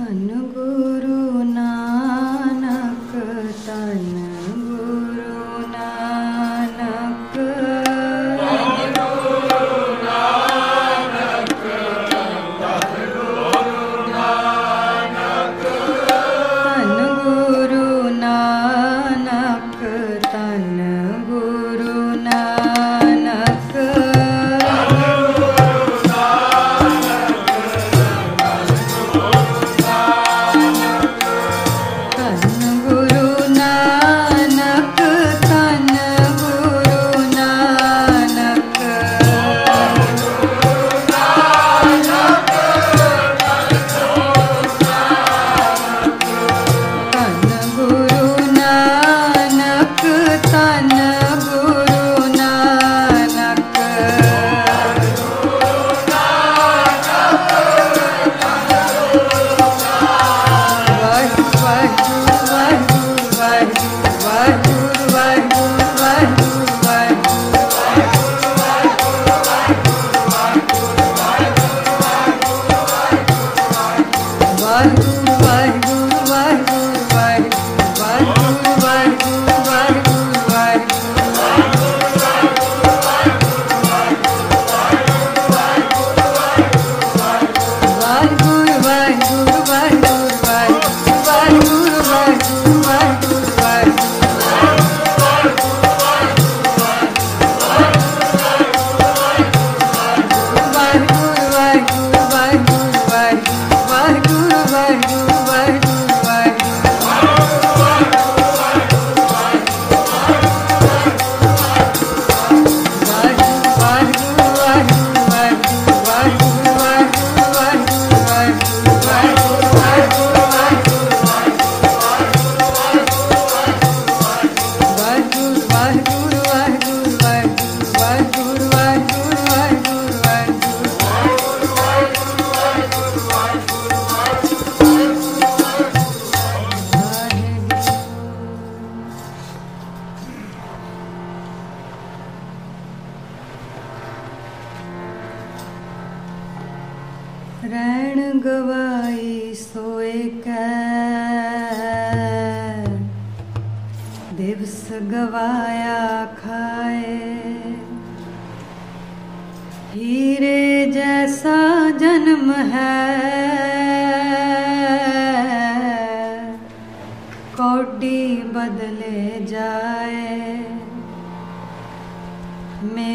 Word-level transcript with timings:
ಕನುಗುರು 0.00 1.19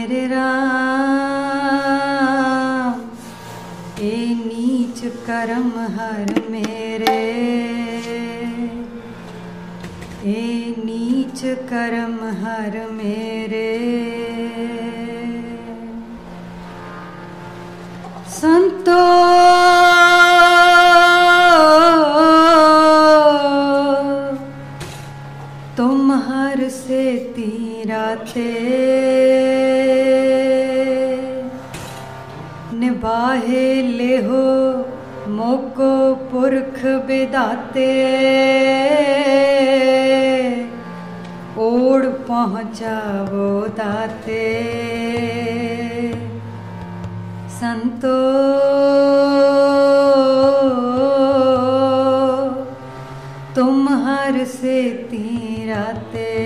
मेरे 0.05 0.25
राम 0.27 0.49
ए 3.99 4.09
नीच 4.39 4.99
करम 5.27 5.71
हर 5.95 6.31
मेरे। 6.49 7.16
ए 10.25 10.44
नीच 10.79 11.41
करम 11.71 12.17
हर 12.44 12.77
मेरे। 12.91 13.71
संतोष 18.38 19.34
मुक 35.55 35.75
पुरख 36.31 36.85
बिदाते। 36.85 37.91
ओड़ 41.57 42.05
पहुँचावो 42.05 43.67
दाते। 43.67 44.44
संतो। 47.49 48.19
तुम 53.55 53.89
हर 53.89 54.44
से 54.44 54.89
तीराते। 54.89 56.45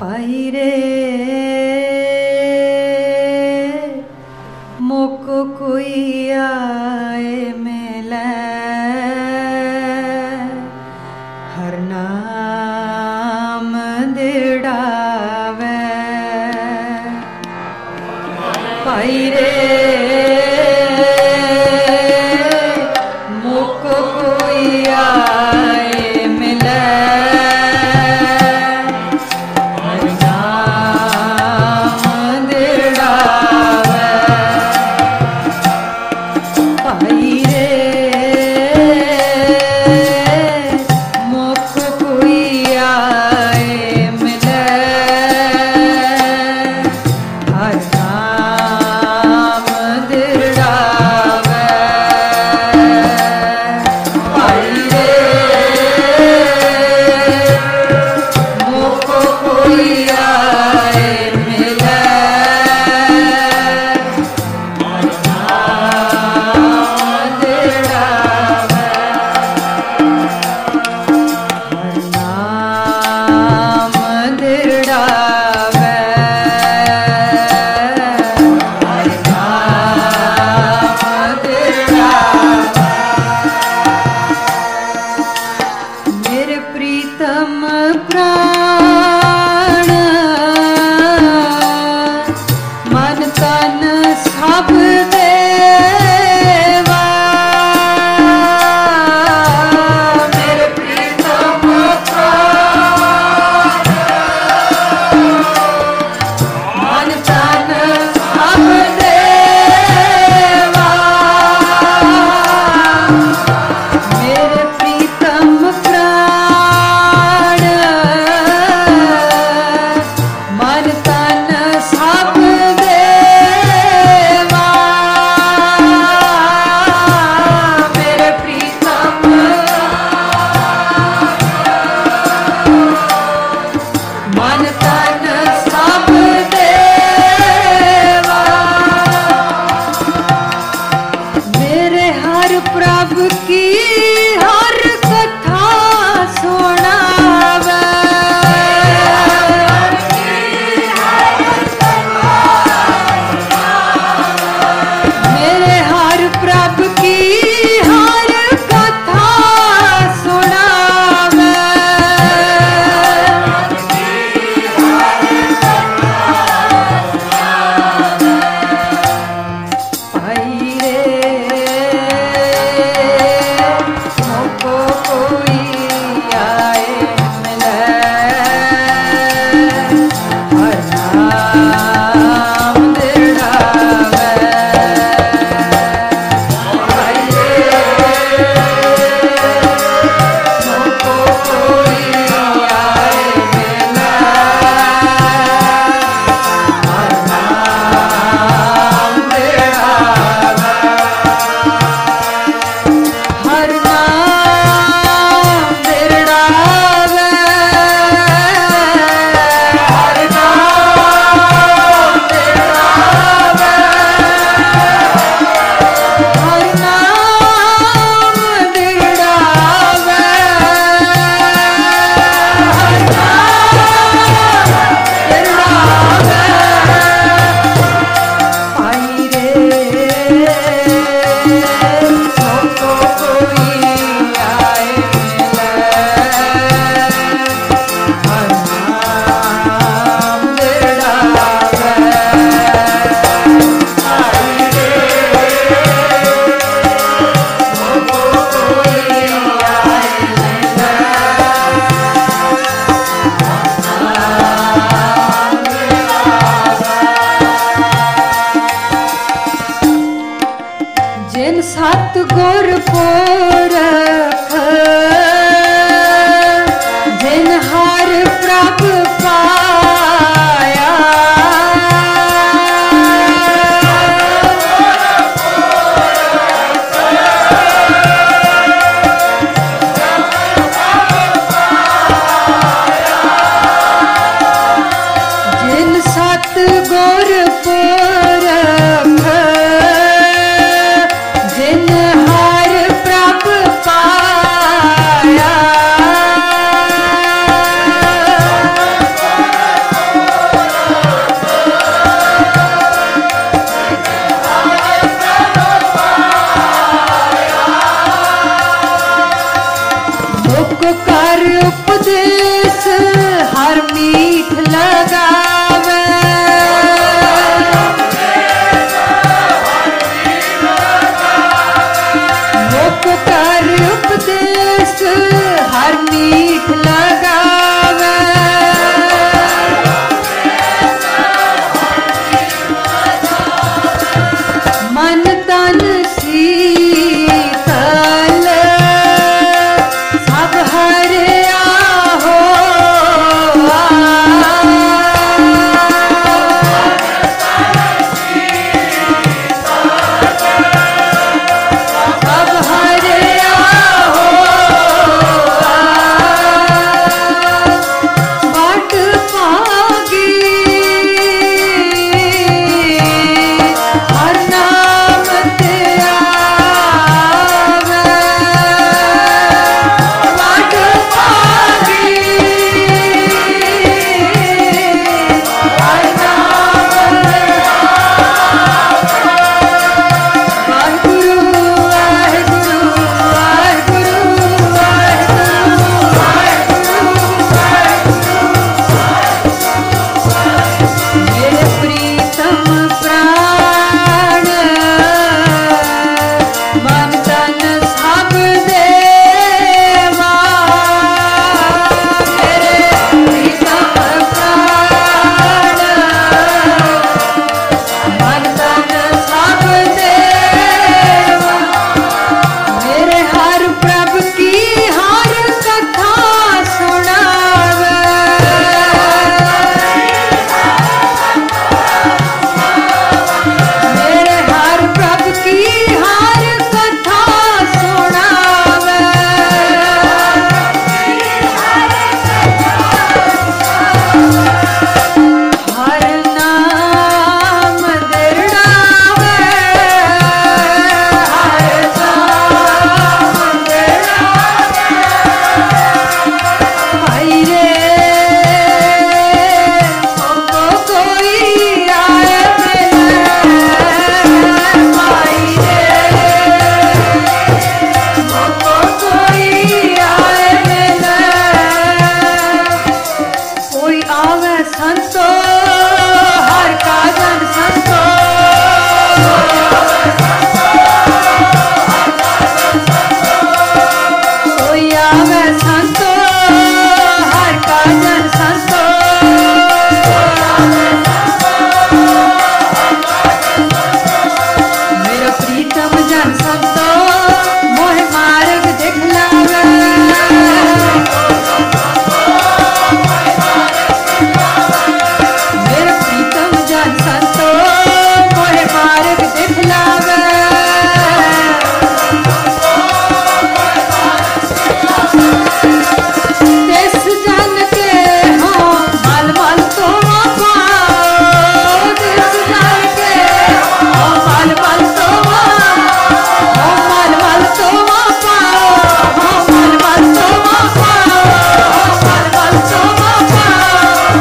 पाई 0.00 0.50
रे 0.54 1.71
Hallelujah. 5.82 6.81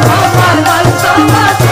Samba, 0.02 0.18
samba, 0.42 0.98
samba, 1.00 1.44
samba. 1.60 1.71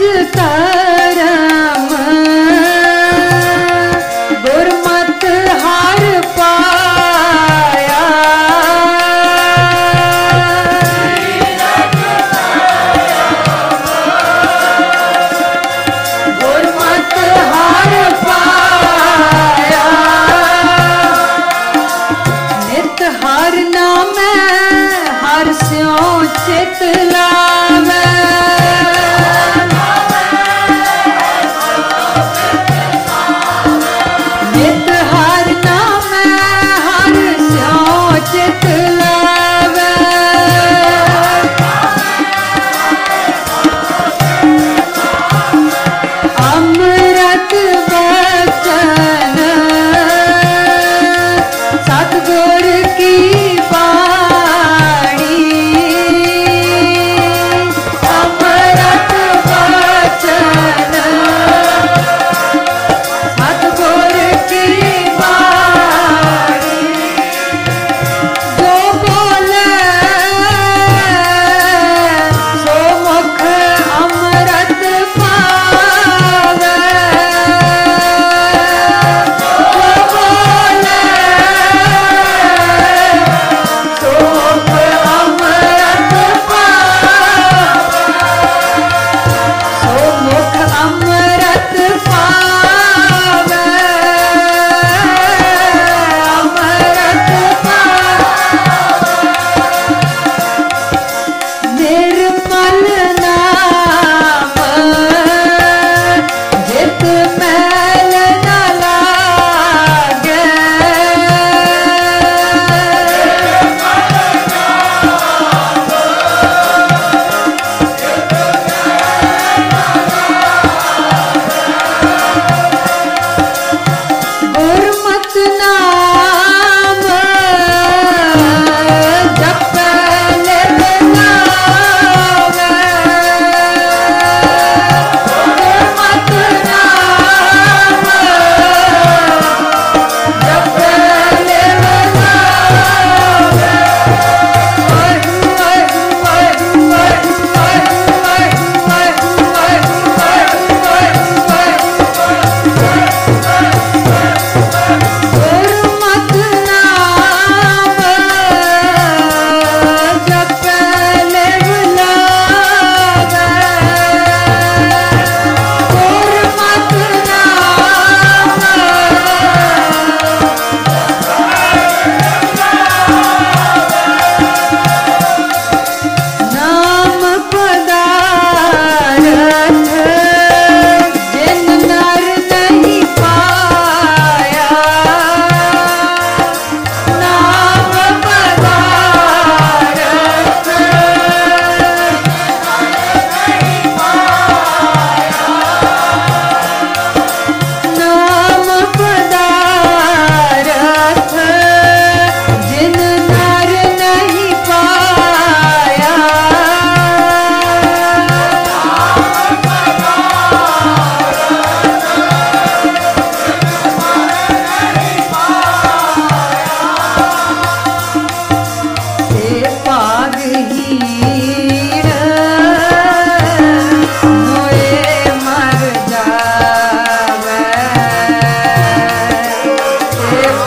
जकार 0.00 1.18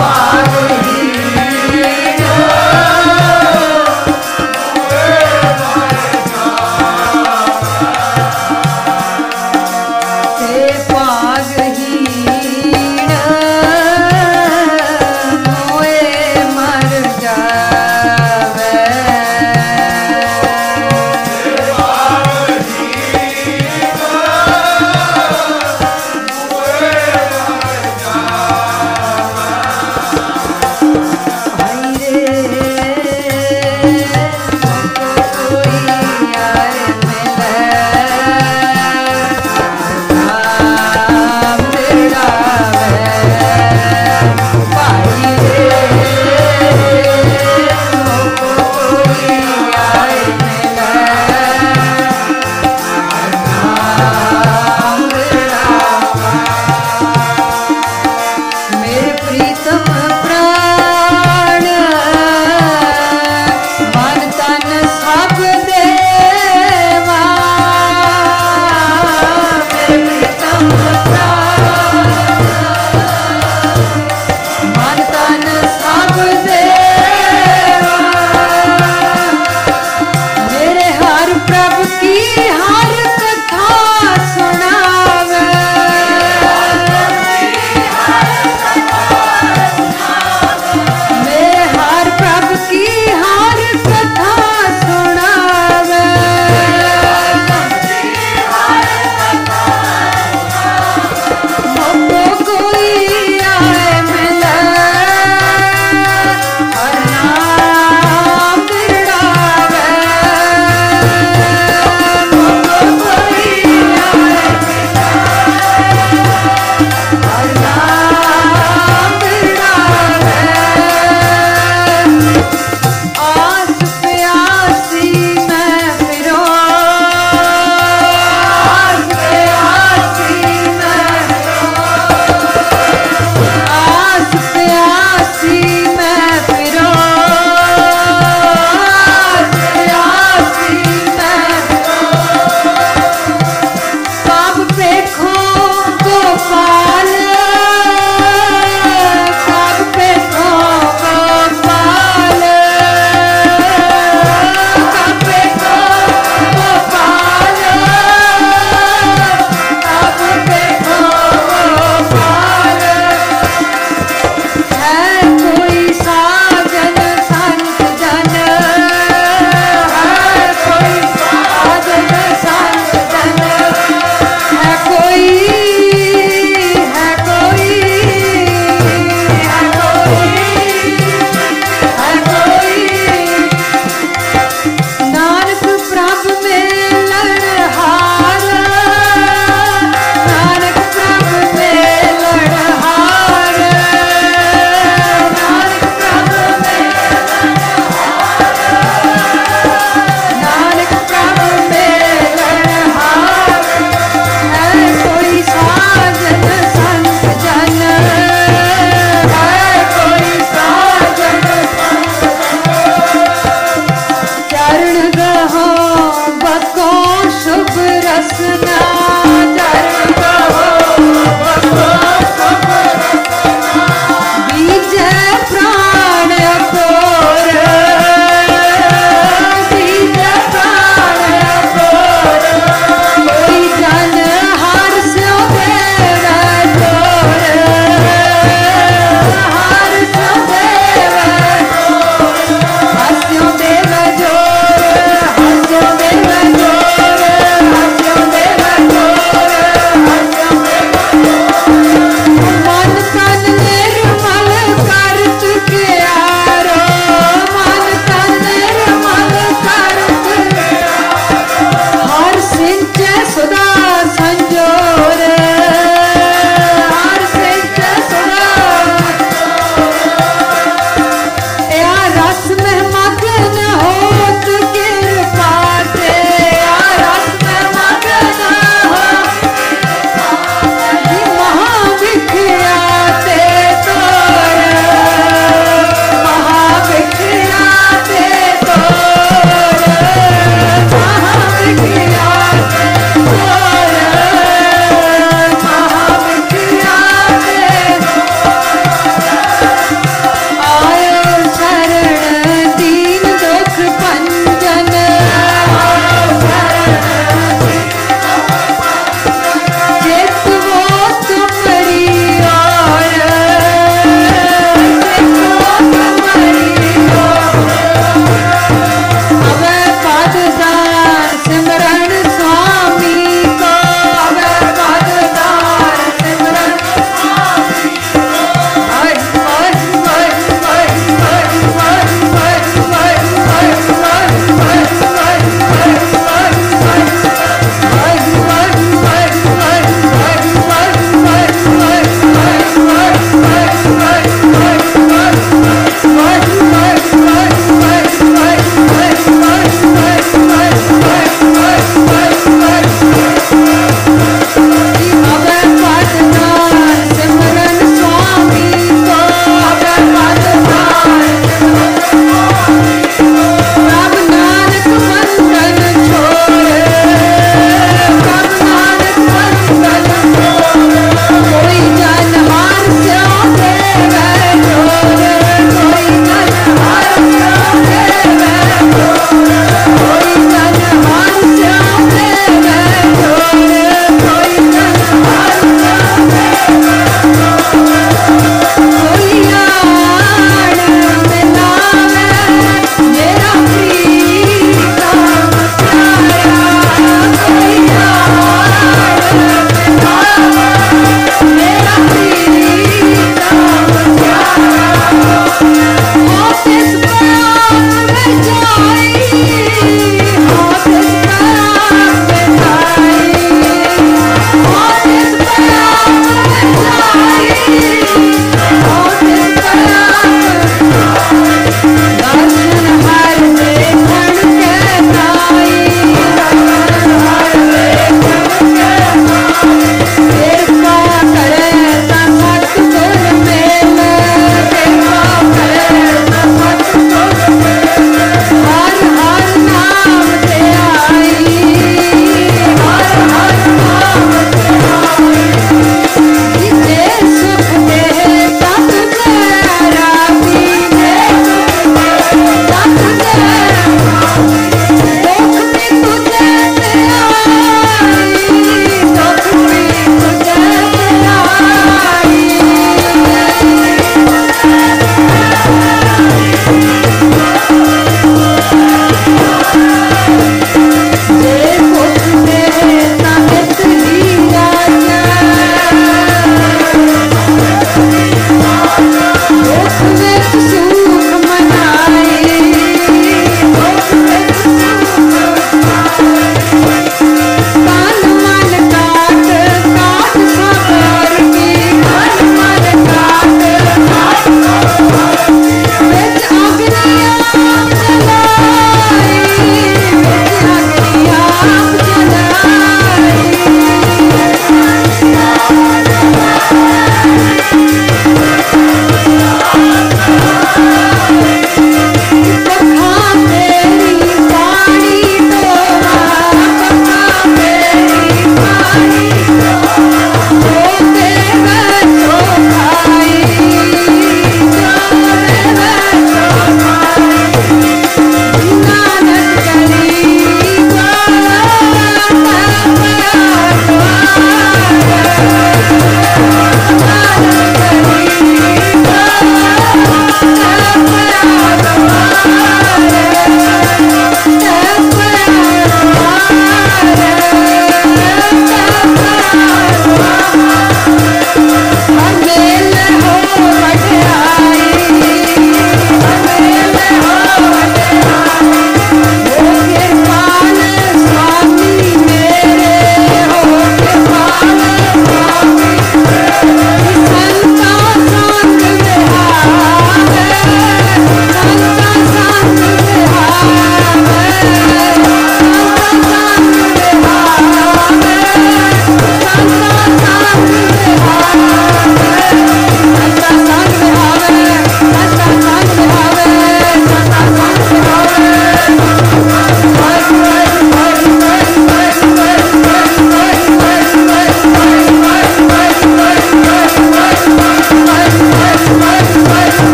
Paru 0.00 0.77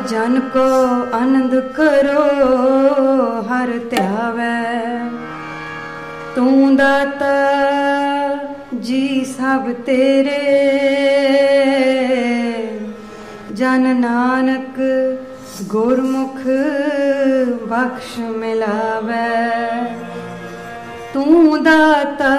सब 0.00 0.06
जन 0.08 0.38
को 0.52 0.66
आनंद 1.16 1.54
करो 1.76 2.22
हर 3.48 3.70
त्यावै 3.90 4.48
तू 6.36 6.46
दाता 6.76 7.34
जी 8.86 9.24
सब 9.24 9.70
तेरे 9.86 10.38
जन 13.60 13.86
नानक 13.98 14.80
गुरमुख 15.72 16.40
बख्श 17.72 18.16
मिलावै 18.40 19.28
तू 21.14 21.56
दाता 21.68 22.34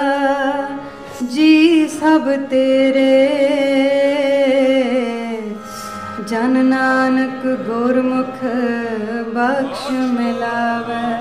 जी 1.34 1.88
सब 1.98 2.30
तेरे 2.50 3.91
जन 6.30 6.56
नानक 6.66 7.44
गोरमुख 7.68 8.38
बख्श 9.36 9.86
मिलावै 10.16 11.12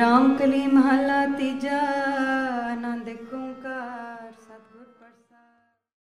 रामकली 0.00 0.64
महला 0.76 1.20
तीजा। 1.38 1.82